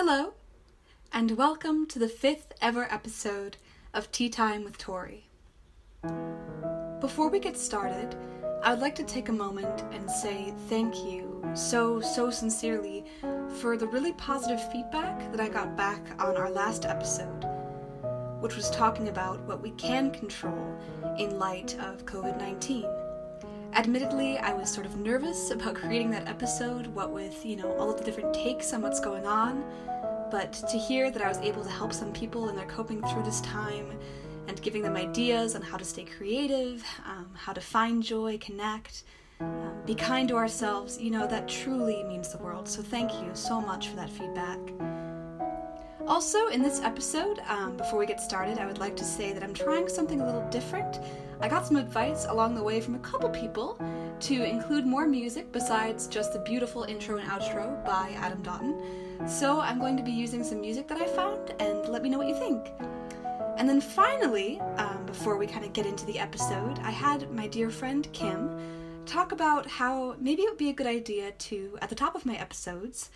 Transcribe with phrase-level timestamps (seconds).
[0.00, 0.34] Hello,
[1.12, 3.56] and welcome to the fifth ever episode
[3.92, 5.28] of Tea Time with Tori.
[7.00, 8.14] Before we get started,
[8.62, 13.06] I would like to take a moment and say thank you so, so sincerely
[13.58, 17.44] for the really positive feedback that I got back on our last episode,
[18.38, 20.78] which was talking about what we can control
[21.18, 22.86] in light of COVID 19.
[23.78, 27.88] Admittedly, I was sort of nervous about creating that episode, what with, you know, all
[27.88, 29.62] of the different takes on what's going on,
[30.32, 33.22] but to hear that I was able to help some people in their coping through
[33.22, 33.96] this time
[34.48, 39.04] and giving them ideas on how to stay creative, um, how to find joy, connect,
[39.38, 42.68] um, be kind to ourselves, you know, that truly means the world.
[42.68, 44.58] So thank you so much for that feedback.
[46.04, 49.44] Also, in this episode, um, before we get started, I would like to say that
[49.44, 50.98] I'm trying something a little different.
[51.40, 53.78] I got some advice along the way from a couple people
[54.20, 59.28] to include more music besides just the beautiful intro and outro by Adam Doughton.
[59.28, 62.18] So I'm going to be using some music that I found, and let me know
[62.18, 62.72] what you think.
[63.56, 67.46] And then finally, um, before we kind of get into the episode, I had my
[67.46, 71.88] dear friend Kim talk about how maybe it would be a good idea to, at
[71.88, 73.10] the top of my episodes,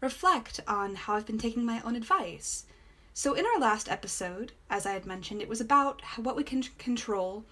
[0.00, 2.64] reflect on how I've been taking my own advice.
[3.12, 6.62] So, in our last episode, as I had mentioned, it was about what we can
[6.78, 7.44] control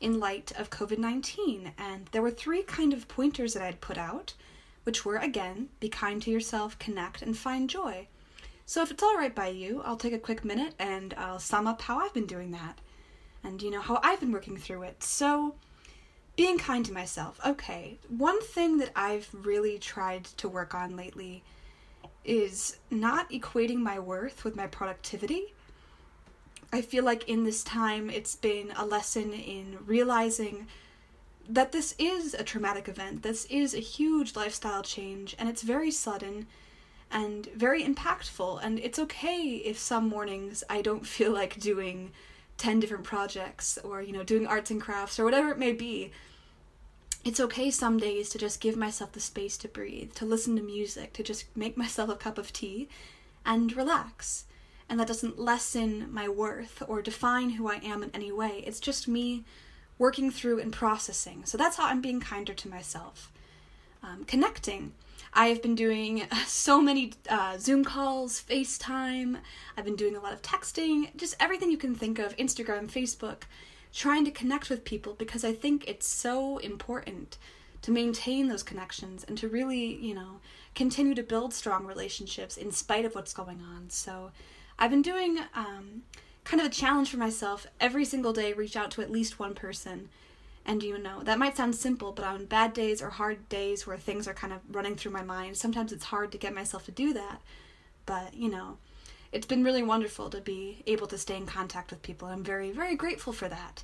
[0.00, 1.72] in light of COVID 19.
[1.78, 4.34] And there were three kind of pointers that I'd put out,
[4.84, 8.08] which were again, be kind to yourself, connect, and find joy.
[8.66, 11.66] So, if it's all right by you, I'll take a quick minute and I'll sum
[11.66, 12.78] up how I've been doing that
[13.42, 15.02] and, you know, how I've been working through it.
[15.02, 15.54] So,
[16.36, 17.40] being kind to myself.
[17.44, 21.42] Okay, one thing that I've really tried to work on lately
[22.24, 25.54] is not equating my worth with my productivity.
[26.72, 30.66] I feel like in this time it's been a lesson in realizing
[31.48, 33.22] that this is a traumatic event.
[33.22, 36.46] This is a huge lifestyle change and it's very sudden
[37.10, 38.60] and very impactful.
[38.62, 42.10] And it's okay if some mornings I don't feel like doing
[42.58, 46.12] 10 different projects or, you know, doing arts and crafts or whatever it may be
[47.24, 50.62] it's okay some days to just give myself the space to breathe, to listen to
[50.62, 52.88] music, to just make myself a cup of tea
[53.44, 54.44] and relax.
[54.88, 58.62] And that doesn't lessen my worth or define who I am in any way.
[58.66, 59.44] It's just me
[59.98, 61.44] working through and processing.
[61.44, 63.30] So that's how I'm being kinder to myself.
[64.02, 64.92] Um, connecting.
[65.34, 69.38] I have been doing so many uh, Zoom calls, FaceTime.
[69.76, 73.42] I've been doing a lot of texting, just everything you can think of Instagram, Facebook
[73.92, 77.38] trying to connect with people because I think it's so important
[77.82, 80.40] to maintain those connections and to really, you know,
[80.74, 83.90] continue to build strong relationships in spite of what's going on.
[83.90, 84.30] So
[84.78, 86.02] I've been doing um,
[86.44, 89.54] kind of a challenge for myself every single day, reach out to at least one
[89.54, 90.08] person.
[90.64, 93.96] And you know, that might sound simple, but on bad days or hard days where
[93.96, 96.92] things are kind of running through my mind, sometimes it's hard to get myself to
[96.92, 97.40] do that.
[98.06, 98.78] But, you know,
[99.32, 102.28] it's been really wonderful to be able to stay in contact with people.
[102.28, 103.82] I'm very, very grateful for that.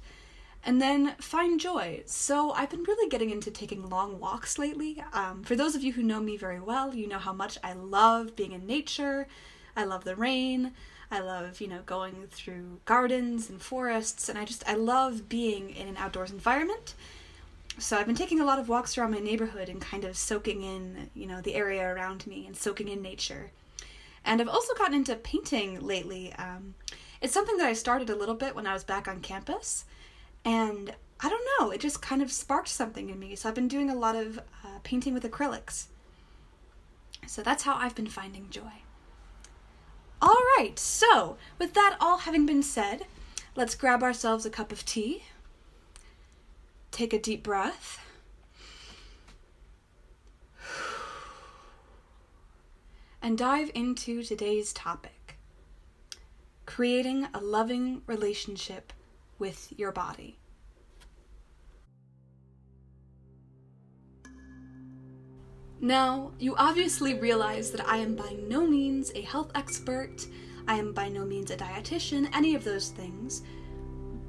[0.67, 2.03] And then find joy.
[2.07, 5.03] So I've been really getting into taking long walks lately.
[5.13, 7.75] Um, for those of you who know me very well, you know how much I
[7.75, 9.27] love being in nature.
[9.77, 10.73] I love the rain.
[11.11, 15.71] I love, you know, going through gardens and forests, and I just I love being
[15.71, 16.95] in an outdoors environment.
[17.79, 20.63] So I've been taking a lot of walks around my neighborhood and kind of soaking
[20.63, 23.51] in, you know, the area around me and soaking in nature.
[24.25, 26.33] And I've also gotten into painting lately.
[26.35, 26.75] Um,
[27.21, 29.85] it's something that I started a little bit when I was back on campus,
[30.45, 33.35] and I don't know, it just kind of sparked something in me.
[33.35, 35.87] So I've been doing a lot of uh, painting with acrylics.
[37.27, 38.84] So that's how I've been finding joy.
[40.57, 43.07] Right, so with that all having been said,
[43.57, 45.25] let's grab ourselves a cup of tea,
[46.93, 47.99] take a deep breath.
[53.21, 55.39] And dive into today's topic.
[56.67, 58.93] Creating a loving relationship
[59.39, 60.39] with your body.
[65.81, 70.27] Now, you obviously realize that I am by no means a health expert,
[70.67, 73.43] I am by no means a dietitian, any of those things.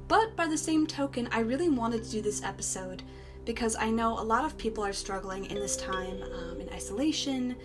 [0.08, 3.02] But by the same token, I really wanted to do this episode
[3.44, 7.56] because I know a lot of people are struggling in this time um, in isolation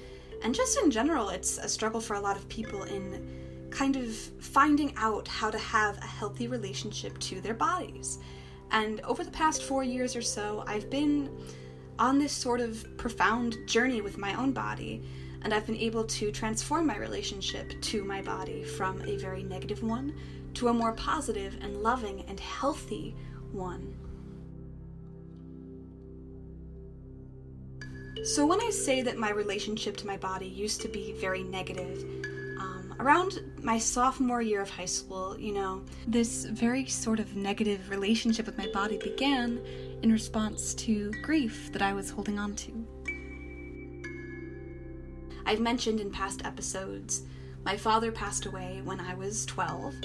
[0.43, 4.15] and just in general, it's a struggle for a lot of people in kind of
[4.39, 8.17] finding out how to have a healthy relationship to their bodies.
[8.71, 11.29] And over the past four years or so, I've been
[11.99, 15.03] on this sort of profound journey with my own body,
[15.43, 19.83] and I've been able to transform my relationship to my body from a very negative
[19.83, 20.13] one
[20.55, 23.15] to a more positive and loving and healthy
[23.51, 23.95] one.
[28.23, 32.03] So, when I say that my relationship to my body used to be very negative,
[32.59, 37.89] um, around my sophomore year of high school, you know, this very sort of negative
[37.89, 39.59] relationship with my body began
[40.03, 42.85] in response to grief that I was holding on to.
[45.51, 47.23] I've mentioned in past episodes,
[47.65, 49.95] my father passed away when I was 12,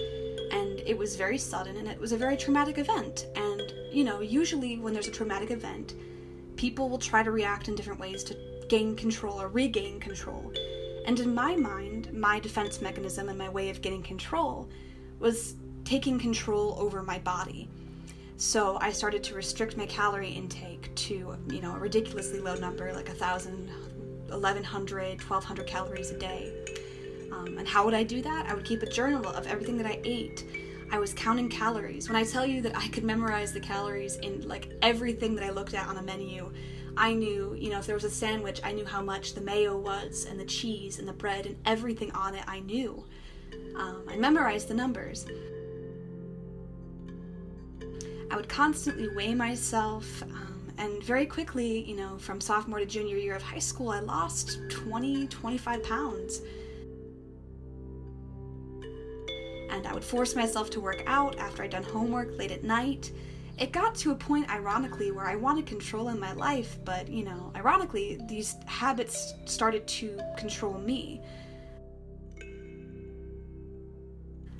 [0.50, 3.26] and it was very sudden and it was a very traumatic event.
[3.36, 3.62] And,
[3.92, 5.94] you know, usually when there's a traumatic event,
[6.56, 8.36] people will try to react in different ways to
[8.68, 10.52] gain control or regain control.
[11.06, 14.68] And in my mind, my defense mechanism and my way of getting control
[15.20, 15.54] was
[15.84, 17.68] taking control over my body.
[18.36, 22.92] So I started to restrict my calorie intake to, you know, a ridiculously low number,
[22.92, 23.70] like a thousand,
[24.28, 26.52] 1100, 1200 calories a day.
[27.32, 28.46] Um, and how would I do that?
[28.48, 30.44] I would keep a journal of everything that I ate.
[30.90, 32.08] I was counting calories.
[32.08, 35.50] When I tell you that I could memorize the calories in like everything that I
[35.50, 36.52] looked at on a menu,
[36.96, 39.76] I knew, you know, if there was a sandwich, I knew how much the mayo
[39.76, 43.04] was, and the cheese, and the bread, and everything on it, I knew.
[43.76, 45.26] Um, I memorized the numbers.
[48.30, 53.16] I would constantly weigh myself, um, and very quickly, you know, from sophomore to junior
[53.16, 56.40] year of high school, I lost 20, 25 pounds.
[59.70, 63.10] And I would force myself to work out after I'd done homework late at night
[63.58, 67.24] it got to a point, ironically, where I wanted control in my life, but, you
[67.24, 71.22] know, ironically, these habits started to control me.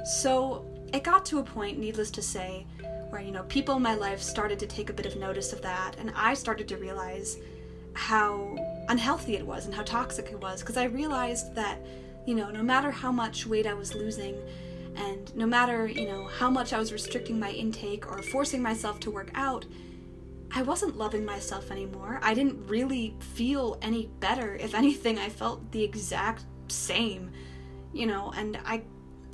[0.04, 0.64] So
[0.94, 2.66] it got to a point, needless to say,
[3.16, 5.62] where, you know, people in my life started to take a bit of notice of
[5.62, 7.38] that, and I started to realize
[7.94, 8.58] how
[8.90, 11.78] unhealthy it was and how toxic it was, because I realized that,
[12.26, 14.36] you know, no matter how much weight I was losing,
[14.96, 19.00] and no matter, you know, how much I was restricting my intake or forcing myself
[19.00, 19.64] to work out,
[20.54, 22.20] I wasn't loving myself anymore.
[22.22, 24.56] I didn't really feel any better.
[24.56, 27.30] If anything, I felt the exact same,
[27.94, 28.82] you know, and I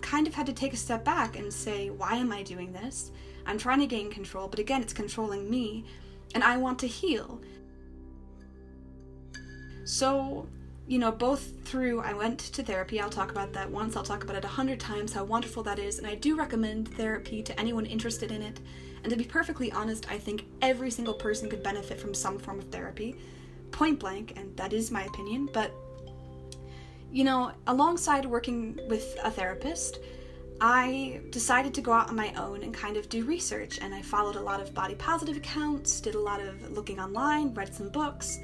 [0.02, 3.10] kind of had to take a step back and say, why am I doing this?
[3.46, 5.84] I'm trying to gain control, but again, it's controlling me,
[6.34, 7.40] and I want to heal.
[9.84, 10.46] So
[10.86, 13.00] you know, both through I went to therapy.
[13.00, 13.96] I'll talk about that once.
[13.96, 16.88] I'll talk about it a hundred times how wonderful that is, and I do recommend
[16.96, 18.60] therapy to anyone interested in it.
[19.02, 22.58] And to be perfectly honest, I think every single person could benefit from some form
[22.58, 23.16] of therapy,
[23.70, 25.48] point blank, and that is my opinion.
[25.52, 25.72] But
[27.10, 29.98] you know, alongside working with a therapist,
[30.64, 33.80] I decided to go out on my own and kind of do research.
[33.82, 37.52] And I followed a lot of body positive accounts, did a lot of looking online,
[37.52, 38.38] read some books,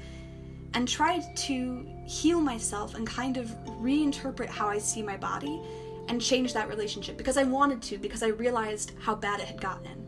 [0.73, 3.47] and tried to heal myself and kind of
[3.81, 5.61] reinterpret how I see my body
[6.09, 9.61] and change that relationship because I wanted to, because I realized how bad it had
[9.61, 10.05] gotten.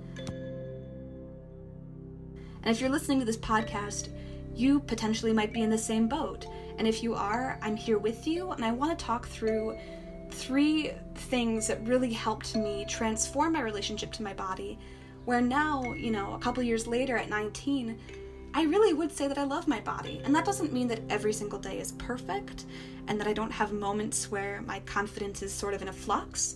[2.64, 4.10] And if you're listening to this podcast,
[4.54, 6.46] you potentially might be in the same boat.
[6.78, 9.78] And if you are, I'm here with you, and I want to talk through
[10.32, 14.80] three things that really helped me transform my relationship to my body.
[15.26, 18.00] Where now, you know, a couple years later at 19,
[18.54, 20.22] I really would say that I love my body.
[20.26, 22.66] And that doesn't mean that every single day is perfect
[23.08, 26.56] and that I don't have moments where my confidence is sort of in a flux.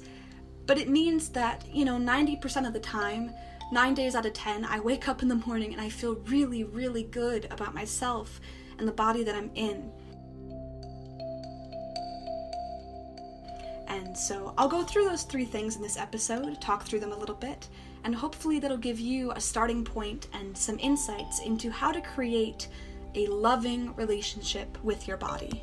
[0.66, 3.32] But it means that, you know, 90% of the time,
[3.72, 6.64] nine days out of 10, I wake up in the morning and I feel really,
[6.64, 8.42] really good about myself
[8.78, 9.92] and the body that I'm in.
[14.16, 17.36] So I'll go through those three things in this episode, talk through them a little
[17.36, 17.68] bit,
[18.06, 22.70] and hopefully that'll give you a starting point and some insights into how to create
[23.14, 25.62] a loving relationship with your body.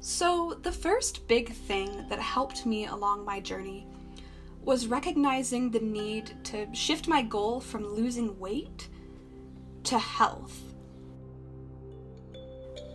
[0.00, 3.86] So, the first big thing that helped me along my journey
[4.60, 8.88] was recognizing the need to shift my goal from losing weight
[9.84, 10.71] to health.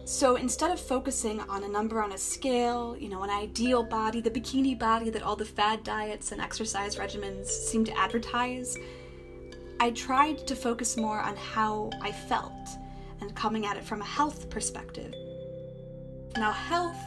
[0.08, 4.22] So instead of focusing on a number on a scale, you know, an ideal body,
[4.22, 8.78] the bikini body that all the fad diets and exercise regimens seem to advertise,
[9.82, 12.70] I tried to focus more on how I felt
[13.20, 15.14] and coming at it from a health perspective.
[16.38, 17.04] Now, health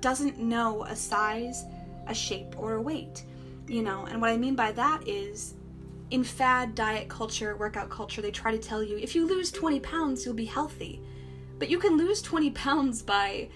[0.00, 1.64] doesn't know a size,
[2.06, 3.24] a shape, or a weight,
[3.66, 5.54] you know, and what I mean by that is
[6.10, 9.80] in fad diet culture, workout culture, they try to tell you if you lose 20
[9.80, 11.00] pounds, you'll be healthy.
[11.58, 13.48] But you can lose 20 pounds by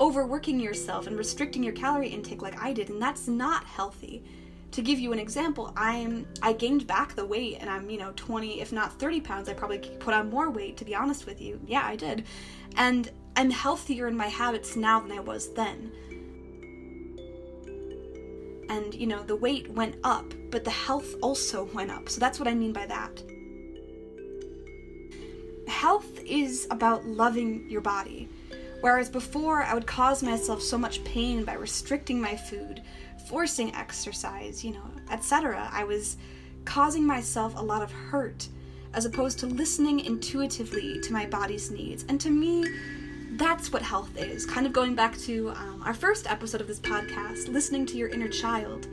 [0.00, 4.24] overworking yourself and restricting your calorie intake like I did, and that's not healthy.
[4.72, 8.12] To give you an example, I'm I gained back the weight and I'm, you know,
[8.16, 9.48] 20 if not 30 pounds.
[9.48, 11.60] I probably put on more weight to be honest with you.
[11.64, 12.24] Yeah, I did.
[12.76, 15.92] And I'm healthier in my habits now than I was then.
[18.68, 22.08] And, you know, the weight went up, but the health also went up.
[22.08, 23.22] So that's what I mean by that
[25.84, 28.26] health is about loving your body.
[28.80, 32.80] Whereas before, I would cause myself so much pain by restricting my food,
[33.28, 35.68] forcing exercise, you know, etc.
[35.70, 36.16] I was
[36.64, 38.48] causing myself a lot of hurt
[38.94, 42.06] as opposed to listening intuitively to my body's needs.
[42.08, 42.64] And to me,
[43.32, 44.46] that's what health is.
[44.46, 48.08] Kind of going back to um, our first episode of this podcast, listening to your
[48.08, 48.86] inner child.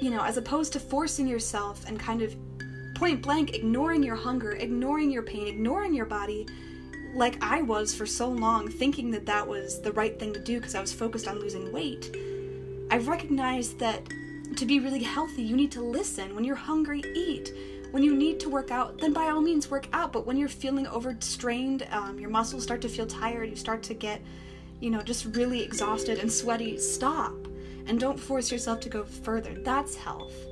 [0.00, 2.34] You know, as opposed to forcing yourself and kind of
[3.02, 6.46] point blank ignoring your hunger, ignoring your pain, ignoring your body,
[7.14, 10.60] like I was for so long, thinking that that was the right thing to do
[10.60, 12.16] because I was focused on losing weight.
[12.92, 14.08] I've recognized that
[14.54, 16.32] to be really healthy, you need to listen.
[16.36, 17.52] When you're hungry, eat.
[17.90, 20.12] When you need to work out, then by all means work out.
[20.12, 23.94] But when you're feeling overstrained, um, your muscles start to feel tired, you start to
[23.94, 24.22] get,
[24.78, 27.34] you know, just really exhausted and sweaty, stop.
[27.88, 29.60] And don't force yourself to go further.
[29.64, 30.51] That's health.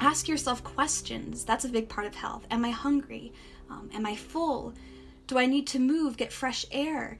[0.00, 1.44] Ask yourself questions.
[1.44, 2.46] That's a big part of health.
[2.50, 3.32] Am I hungry?
[3.68, 4.74] Um, am I full?
[5.26, 7.18] Do I need to move, get fresh air?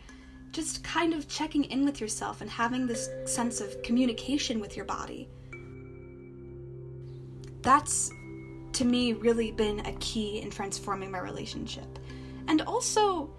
[0.53, 4.85] just kind of checking in with yourself and having this sense of communication with your
[4.85, 5.29] body.
[7.63, 8.11] That's,
[8.73, 11.99] to me, really been a key in transforming my relationship.
[12.49, 13.31] And also,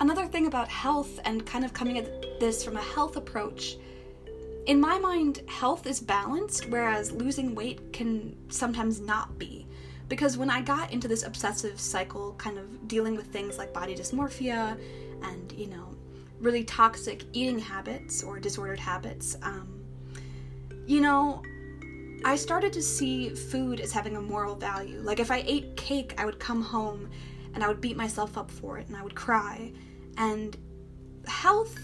[0.00, 3.76] another thing about health and kind of coming at this from a health approach.
[4.68, 9.66] In my mind, health is balanced, whereas losing weight can sometimes not be.
[10.10, 13.94] Because when I got into this obsessive cycle, kind of dealing with things like body
[13.94, 14.78] dysmorphia
[15.22, 15.96] and, you know,
[16.38, 19.82] really toxic eating habits or disordered habits, um,
[20.86, 21.42] you know,
[22.26, 25.00] I started to see food as having a moral value.
[25.00, 27.08] Like if I ate cake, I would come home
[27.54, 29.72] and I would beat myself up for it and I would cry.
[30.18, 30.58] And
[31.26, 31.78] health,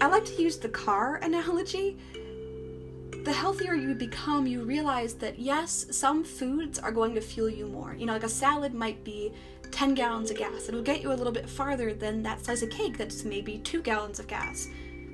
[0.00, 1.98] I like to use the car analogy.
[3.24, 7.66] The healthier you become, you realize that yes, some foods are going to fuel you
[7.66, 7.94] more.
[7.94, 9.32] You know, like a salad might be
[9.70, 10.68] 10 gallons of gas.
[10.68, 13.82] It'll get you a little bit farther than that slice of cake that's maybe 2
[13.82, 14.68] gallons of gas.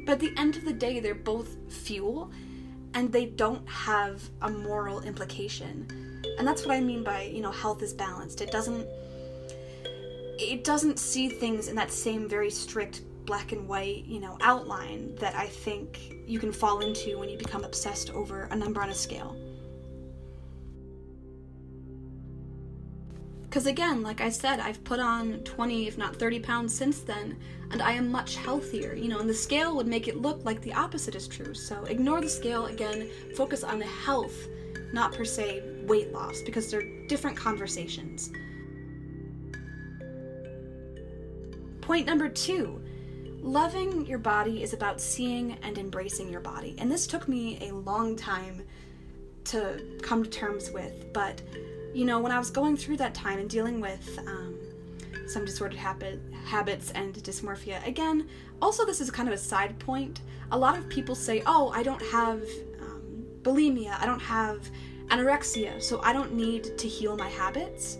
[0.04, 2.30] But at the end of the day, they're both fuel
[2.92, 6.22] and they don't have a moral implication.
[6.38, 8.40] And that's what I mean by, you know, health is balanced.
[8.40, 8.86] It doesn't
[10.36, 15.14] it doesn't see things in that same very strict black and white, you know, outline
[15.16, 18.90] that I think you can fall into when you become obsessed over a number on
[18.90, 19.36] a scale.
[23.42, 27.38] Because again, like I said, I've put on 20, if not 30 pounds since then,
[27.70, 30.60] and I am much healthier, you know, and the scale would make it look like
[30.60, 31.54] the opposite is true.
[31.54, 34.34] So ignore the scale, again, focus on the health,
[34.92, 38.32] not per se weight loss, because they're different conversations.
[41.80, 42.83] Point number two
[43.44, 46.74] loving your body is about seeing and embracing your body.
[46.78, 48.62] And this took me a long time
[49.44, 51.42] to come to terms with, but
[51.92, 54.58] you know, when I was going through that time and dealing with um,
[55.28, 58.28] some disordered habit, habits and dysmorphia, again,
[58.62, 60.22] also this is kind of a side point.
[60.50, 62.42] A lot of people say, oh, I don't have
[62.80, 64.68] um, bulimia, I don't have
[65.08, 67.98] anorexia, so I don't need to heal my habits.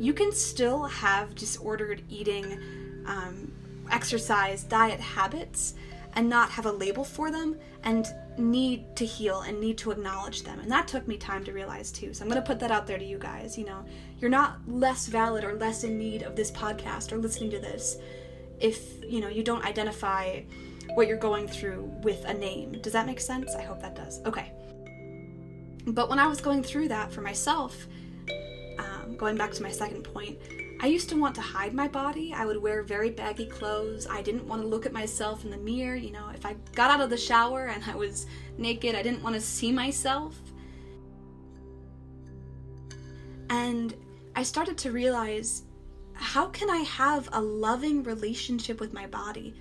[0.00, 2.58] You can still have disordered eating,
[3.06, 3.49] um,
[3.92, 5.74] exercise, diet habits
[6.14, 8.06] and not have a label for them and
[8.36, 10.58] need to heal and need to acknowledge them.
[10.60, 12.12] And that took me time to realize too.
[12.12, 13.56] So I'm going to put that out there to you guys.
[13.56, 13.84] You know,
[14.18, 17.98] you're not less valid or less in need of this podcast or listening to this
[18.58, 20.40] if, you know, you don't identify
[20.94, 22.72] what you're going through with a name.
[22.82, 23.54] Does that make sense?
[23.54, 24.20] I hope that does.
[24.26, 24.52] Okay.
[25.86, 27.86] But when I was going through that for myself,
[28.78, 30.38] um, going back to my second point,
[30.82, 32.32] I used to want to hide my body.
[32.34, 34.06] I would wear very baggy clothes.
[34.06, 35.94] I didn't want to look at myself in the mirror.
[35.94, 39.22] You know, if I got out of the shower and I was naked, I didn't
[39.22, 40.38] want to see myself.
[43.50, 43.94] And
[44.34, 45.64] I started to realize
[46.14, 49.54] how can I have a loving relationship with my body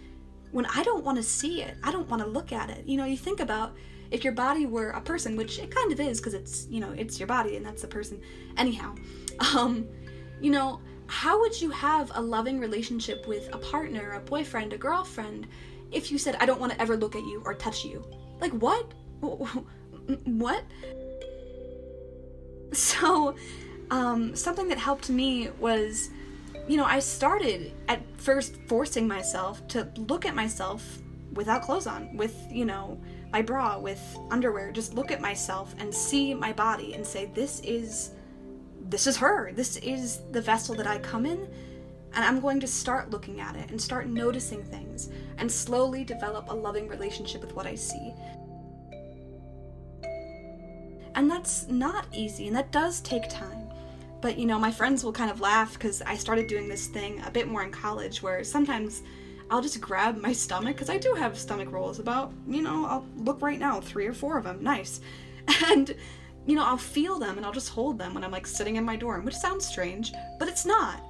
[0.52, 1.76] when I don't want to see it?
[1.84, 2.86] I don't want to look at it.
[2.86, 3.76] You know, you think about
[4.10, 6.92] if your body were a person, which it kind of is because it's, you know,
[6.92, 8.22] it's your body and that's the person.
[8.56, 8.96] Anyhow,
[9.54, 9.86] um,
[10.40, 14.78] you know, how would you have a loving relationship with a partner, a boyfriend, a
[14.78, 15.48] girlfriend,
[15.92, 18.06] if you said, I don't want to ever look at you or touch you?
[18.40, 18.94] Like, what?
[20.24, 20.64] What?
[22.74, 23.36] So,
[23.92, 26.10] um, something that helped me was,
[26.68, 31.00] you know, I started at first forcing myself to look at myself
[31.34, 33.00] without clothes on, with, you know,
[33.32, 34.02] my bra, with
[34.32, 38.12] underwear, just look at myself and see my body and say, this is
[38.90, 39.52] this is her.
[39.54, 41.48] This is the vessel that I come in.
[42.14, 46.50] And I'm going to start looking at it and start noticing things and slowly develop
[46.50, 48.14] a loving relationship with what I see.
[51.14, 53.70] And that's not easy and that does take time.
[54.22, 57.22] But you know, my friends will kind of laugh because I started doing this thing
[57.26, 59.04] a bit more in college where sometimes
[59.52, 63.06] I'll just grab my stomach because I do have stomach rolls about, you know, I'll
[63.18, 65.00] look right now, three or four of them, nice.
[65.66, 65.96] And,
[66.46, 68.84] you know, I'll feel them and I'll just hold them when I'm like sitting in
[68.84, 71.04] my dorm, which sounds strange, but it's not.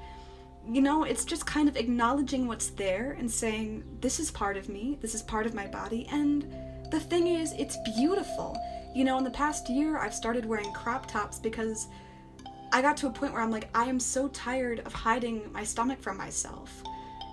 [0.68, 4.70] You know, it's just kind of acknowledging what's there and saying, this is part of
[4.70, 6.44] me, this is part of my body, and
[6.92, 8.58] the thing is, it's beautiful.
[8.96, 11.88] You know, in the past year, I've started wearing crop tops because
[12.72, 15.64] I got to a point where I'm like, I am so tired of hiding my
[15.64, 16.84] stomach from myself.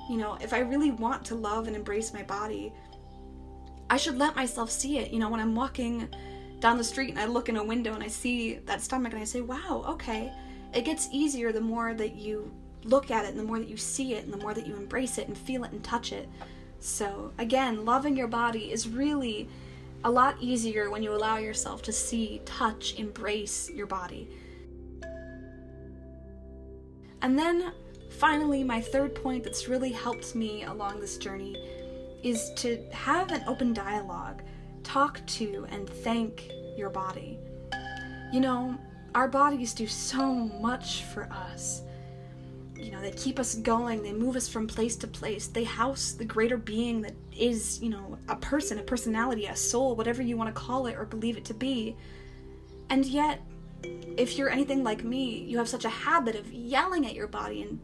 [0.08, 2.72] You know, if I really want to love and embrace my body,
[3.90, 5.10] I should let myself see it.
[5.10, 6.08] You know, when I'm walking
[6.66, 9.22] down the street and I look in a window and I see that stomach and
[9.22, 10.32] I say, wow, okay.
[10.74, 12.50] It gets easier the more that you
[12.82, 14.74] look at it and the more that you see it and the more that you
[14.74, 16.28] embrace it and feel it and touch it.
[16.80, 19.48] So, again, loving your body is really
[20.02, 24.28] a lot easier when you allow yourself to see, touch, embrace your body.
[27.22, 27.74] And then
[28.10, 31.54] finally, my third point that's really helped me along this journey
[32.24, 34.42] is to have an open dialogue,
[34.96, 37.38] talk to and thank your body.
[38.32, 38.78] You know,
[39.14, 41.82] our bodies do so much for us.
[42.74, 46.12] You know, they keep us going, they move us from place to place, they house
[46.12, 50.34] the greater being that is, you know, a person, a personality, a soul, whatever you
[50.38, 51.94] want to call it or believe it to be.
[52.88, 53.42] And yet,
[54.16, 57.60] if you're anything like me, you have such a habit of yelling at your body
[57.64, 57.78] and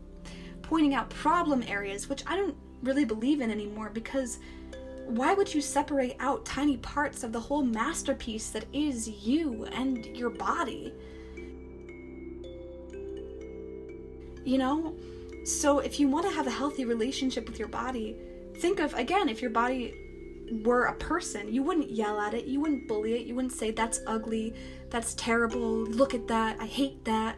[0.62, 4.38] pointing out problem areas, which I don't really believe in anymore because
[5.06, 10.04] why would you separate out tiny parts of the whole masterpiece that is you and
[10.16, 10.92] your body?
[14.44, 14.94] You know?
[15.44, 18.16] So if you want to have a healthy relationship with your body,
[18.58, 19.94] think of again, if your body
[20.64, 23.70] were a person, you wouldn't yell at it, you wouldn't bully it, you wouldn't say,
[23.70, 24.54] that's ugly,
[24.90, 27.36] that's terrible, look at that, I hate that.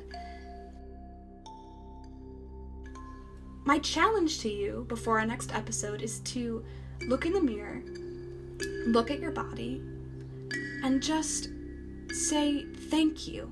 [3.65, 6.65] My challenge to you before our next episode is to
[7.07, 7.83] look in the mirror,
[8.87, 9.83] look at your body,
[10.83, 11.49] and just
[12.13, 13.51] say thank you.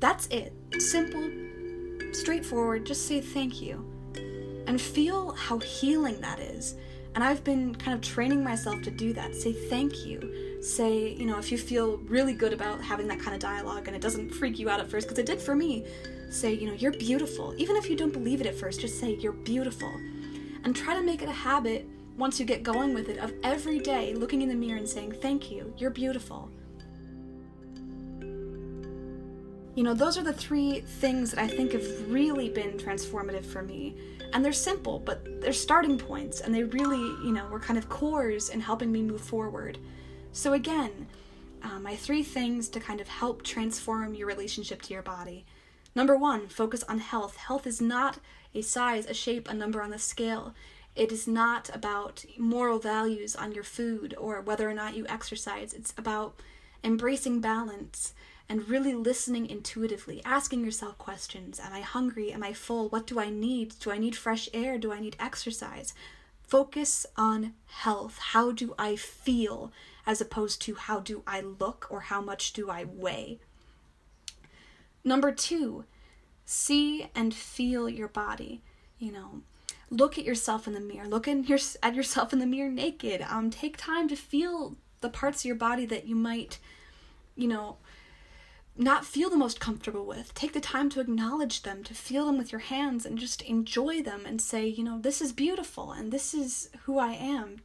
[0.00, 0.52] That's it.
[0.78, 1.30] Simple,
[2.12, 3.84] straightforward, just say thank you.
[4.66, 6.76] And feel how healing that is
[7.14, 9.34] and I've been kind of training myself to do that.
[9.34, 10.60] Say thank you.
[10.60, 13.94] Say, you know, if you feel really good about having that kind of dialogue and
[13.94, 15.86] it doesn't freak you out at first, because it did for me,
[16.30, 17.54] say, you know, you're beautiful.
[17.56, 19.92] Even if you don't believe it at first, just say, you're beautiful.
[20.64, 23.78] And try to make it a habit once you get going with it of every
[23.78, 26.50] day looking in the mirror and saying, thank you, you're beautiful.
[29.74, 33.60] You know, those are the three things that I think have really been transformative for
[33.62, 33.96] me.
[34.32, 37.88] And they're simple, but they're starting points, and they really, you know, were kind of
[37.88, 39.78] cores in helping me move forward.
[40.30, 41.08] So, again,
[41.62, 45.44] uh, my three things to kind of help transform your relationship to your body.
[45.94, 47.36] Number one, focus on health.
[47.36, 48.18] Health is not
[48.54, 50.54] a size, a shape, a number on the scale.
[50.96, 55.72] It is not about moral values on your food or whether or not you exercise.
[55.72, 56.40] It's about
[56.84, 58.14] embracing balance
[58.48, 62.32] and really listening intuitively, asking yourself questions Am I hungry?
[62.32, 62.88] Am I full?
[62.88, 63.74] What do I need?
[63.80, 64.78] Do I need fresh air?
[64.78, 65.94] Do I need exercise?
[66.42, 68.18] Focus on health.
[68.18, 69.72] How do I feel?
[70.06, 73.40] As opposed to how do I look or how much do I weigh?
[75.02, 75.84] Number two,
[76.44, 78.62] see and feel your body.
[78.98, 79.42] You know,
[79.90, 81.06] look at yourself in the mirror.
[81.06, 83.22] Look in your, at yourself in the mirror naked.
[83.22, 86.58] Um, take time to feel the parts of your body that you might,
[87.36, 87.76] you know,
[88.76, 90.34] not feel the most comfortable with.
[90.34, 94.02] Take the time to acknowledge them, to feel them with your hands, and just enjoy
[94.02, 97.60] them and say, you know, this is beautiful and this is who I am.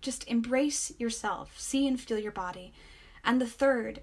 [0.00, 2.72] Just embrace yourself, see and feel your body.
[3.24, 4.00] And the third,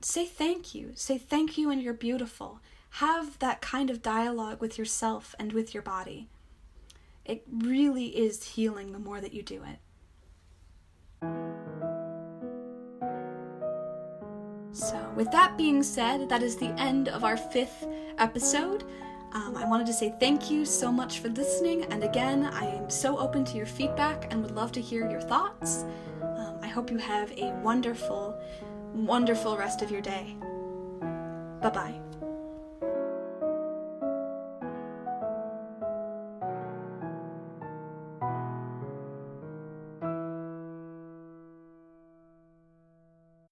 [0.00, 0.92] say thank you.
[0.94, 2.60] Say thank you and you're beautiful.
[2.90, 6.28] Have that kind of dialogue with yourself and with your body.
[7.26, 9.78] It really is healing the more that you do it.
[14.70, 17.86] So, with that being said, that is the end of our fifth
[18.18, 18.84] episode.
[19.32, 22.88] Um, I wanted to say thank you so much for listening, and again, I am
[22.88, 25.84] so open to your feedback and would love to hear your thoughts.
[26.22, 28.38] Um, I hope you have a wonderful,
[28.94, 30.36] wonderful rest of your day.
[31.60, 32.05] Bye bye.